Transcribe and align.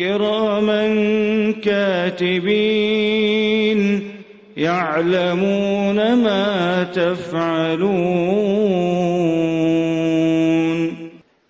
كراما 0.00 0.84
كاتبين 1.64 3.30
يعلمون 4.56 6.14
ما 6.14 6.82
تفعلون 6.94 7.90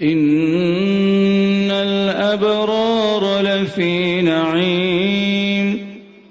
إن 0.03 1.71
الأبرار 1.71 3.41
لفي 3.43 4.23
نعيم 4.23 5.87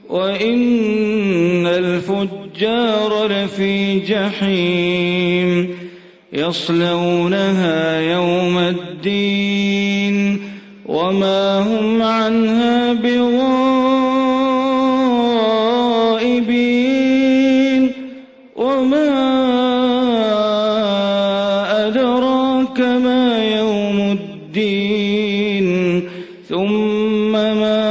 وإن 0.09 1.67
الفجار 1.67 3.28
لفي 3.28 4.00
جحيم 4.00 5.76
يصلونها 6.33 8.00
يوم 8.02 8.58
الدين 8.58 9.20
وما 10.90 11.59
هم 11.59 12.02
عنها 12.02 12.94
بغائبين. 12.94 13.50
وما 18.56 19.10
أدراك 21.88 22.80
ما 22.80 23.45
يوم 23.58 24.17
الدين. 24.17 25.67
ثم 26.50 27.32
ما 27.32 27.82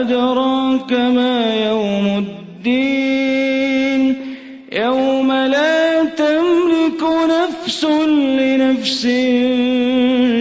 أدراك 0.00 0.92
ما 0.92 1.54
يوم 1.66 2.06
الدين. 2.26 4.16
يوم 4.72 5.32
لا 5.32 6.04
تملك 6.04 7.02
نفس 7.30 7.84
لنفس 8.38 9.06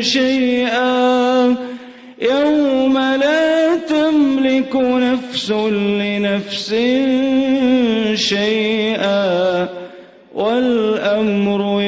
شيئا. 0.01 1.55
يوم 2.21 2.97
لا 2.97 3.75
تملك 3.75 4.75
نفس 4.75 5.51
لنفس 5.51 6.75
شيئا 8.13 9.69
والأمر 10.35 11.80